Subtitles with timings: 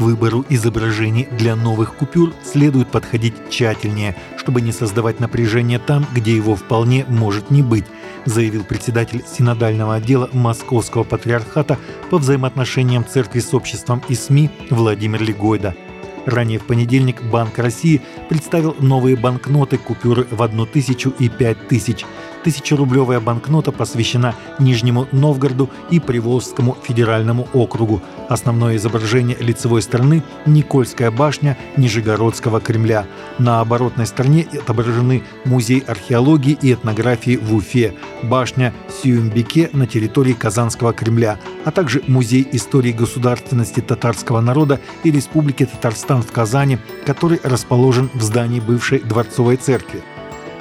[0.00, 6.34] К выбору изображений для новых купюр следует подходить тщательнее, чтобы не создавать напряжение там, где
[6.34, 7.84] его вполне может не быть,
[8.24, 11.78] заявил председатель синодального отдела Московского патриархата
[12.08, 15.74] по взаимоотношениям церкви с обществом и СМИ Владимир Легойда.
[16.24, 22.06] Ранее в понедельник Банк России представил новые банкноты купюры в одну тысячу и пять тысяч–
[22.44, 28.00] Тысячерублевая банкнота посвящена Нижнему Новгороду и Приволжскому федеральному округу.
[28.28, 33.06] Основное изображение лицевой стороны– Никольская башня Нижегородского Кремля.
[33.38, 40.92] На оборотной стороне отображены Музей археологии и этнографии в Уфе, башня Сюмбике на территории Казанского
[40.92, 48.10] Кремля, а также Музей истории государственности татарского народа и Республики Татарстан в Казани, который расположен
[48.14, 50.02] в здании бывшей Дворцовой церкви.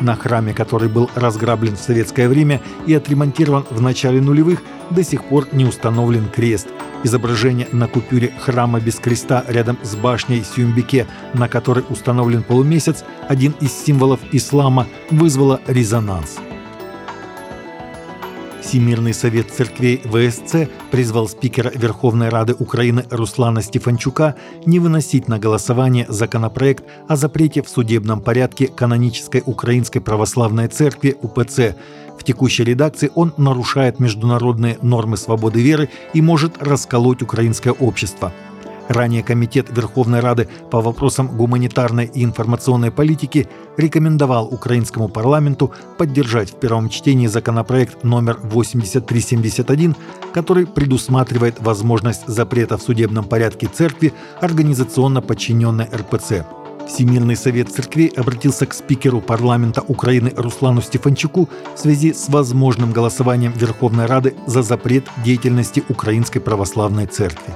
[0.00, 5.24] На храме, который был разграблен в советское время и отремонтирован в начале нулевых, до сих
[5.24, 6.68] пор не установлен крест.
[7.04, 13.54] Изображение на купюре храма без креста рядом с башней Сюмбике, на которой установлен полумесяц, один
[13.60, 16.38] из символов ислама, вызвало резонанс.
[18.74, 24.34] Всемирный совет церквей ВСЦ призвал спикера Верховной Рады Украины Руслана Стефанчука
[24.66, 31.76] не выносить на голосование законопроект о запрете в судебном порядке канонической Украинской Православной Церкви УПЦ.
[32.18, 38.32] В текущей редакции он нарушает международные нормы свободы веры и может расколоть украинское общество.
[38.88, 46.56] Ранее Комитет Верховной Рады по вопросам гуманитарной и информационной политики рекомендовал украинскому парламенту поддержать в
[46.56, 49.96] первом чтении законопроект номер 8371,
[50.32, 56.44] который предусматривает возможность запрета в судебном порядке церкви, организационно подчиненной РПЦ.
[56.86, 63.52] Всемирный совет церквей обратился к спикеру парламента Украины Руслану Стефанчуку в связи с возможным голосованием
[63.52, 67.54] Верховной Рады за запрет деятельности Украинской Православной Церкви.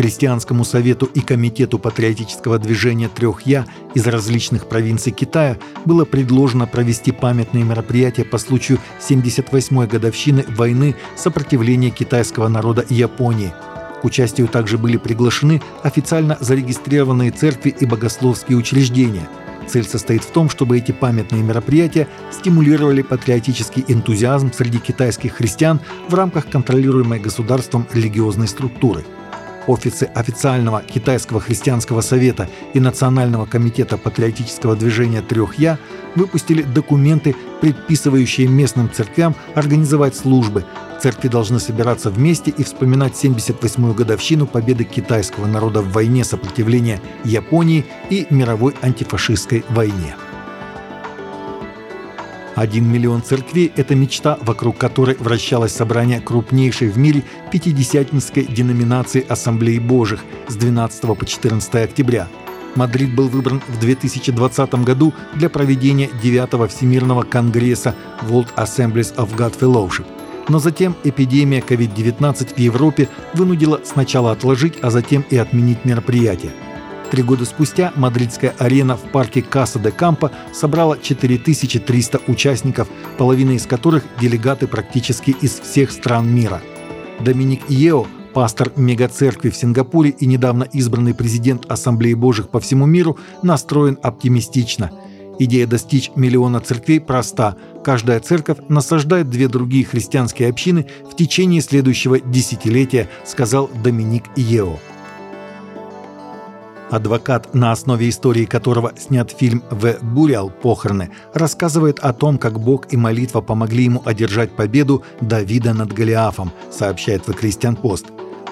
[0.00, 7.12] Христианскому совету и Комитету патриотического движения «Трех Я» из различных провинций Китая было предложено провести
[7.12, 13.52] памятные мероприятия по случаю 78-й годовщины войны сопротивления китайского народа Японии.
[14.00, 19.28] К участию также были приглашены официально зарегистрированные церкви и богословские учреждения.
[19.68, 26.14] Цель состоит в том, чтобы эти памятные мероприятия стимулировали патриотический энтузиазм среди китайских христиан в
[26.14, 29.04] рамках контролируемой государством религиозной структуры–
[29.66, 35.78] офисы официального Китайского христианского совета и Национального комитета патриотического движения «Трех Я»
[36.14, 40.64] выпустили документы, предписывающие местным церквям организовать службы.
[41.00, 47.86] Церкви должны собираться вместе и вспоминать 78-ю годовщину победы китайского народа в войне сопротивления Японии
[48.10, 50.14] и мировой антифашистской войне.
[52.60, 59.78] Один миллион церквей– это мечта, вокруг которой вращалось собрание крупнейшей в мире пятидесятнической деноминации Ассамблеи
[59.78, 62.28] Божьих с 12 по 14 октября.
[62.74, 67.94] Мадрид был выбран в 2020 году для проведения 9 Всемирного конгресса
[68.28, 70.04] World Assemblies of God Fellowship.
[70.50, 76.52] Но затем эпидемия COVID-19 в Европе вынудила сначала отложить, а затем и отменить мероприятие–
[77.10, 82.88] Три года спустя мадридская арена в парке Каса де Кампо собрала 4300 участников,
[83.18, 86.62] половина из которых– делегаты практически из всех стран мира.
[87.18, 93.18] Доминик Иео, пастор мегацеркви в Сингапуре и недавно избранный президент Ассамблеи Божьих по всему миру,
[93.42, 94.92] настроен оптимистично.
[95.40, 97.56] Идея достичь миллиона церквей проста.
[97.82, 104.78] Каждая церковь насаждает две другие христианские общины в течение следующего десятилетия, сказал Доминик Иео.
[106.90, 110.50] Адвокат, на основе истории которого снят фильм «В Буриал.
[110.50, 116.52] Похороны», рассказывает о том, как Бог и молитва помогли ему одержать победу Давида над Голиафом,
[116.70, 118.06] сообщает The Christian Post.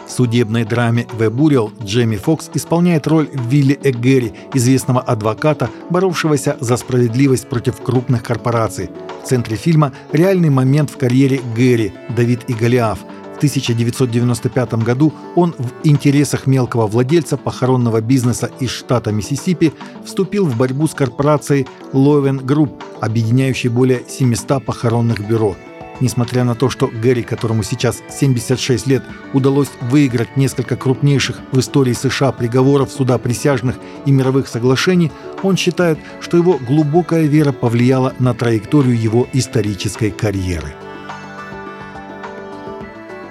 [0.06, 6.78] В судебной драме «The Burial» Джейми Фокс исполняет роль Вилли Эггери, известного адвоката, боровшегося за
[6.78, 8.88] справедливость против крупных корпораций.
[9.22, 15.54] В центре фильма реальный момент в карьере Гэри «Давид и Голиаф», в 1995 году он
[15.58, 19.72] в интересах мелкого владельца похоронного бизнеса из штата Миссисипи
[20.04, 25.56] вступил в борьбу с корпорацией Loven Group, объединяющей более 700 похоронных бюро.
[26.00, 29.02] Несмотря на то, что Гэри, которому сейчас 76 лет,
[29.32, 35.10] удалось выиграть несколько крупнейших в истории США приговоров суда присяжных и мировых соглашений,
[35.42, 40.74] он считает, что его глубокая вера повлияла на траекторию его исторической карьеры.